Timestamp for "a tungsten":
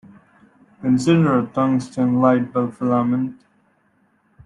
1.37-2.21